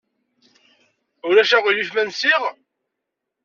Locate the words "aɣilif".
1.57-1.89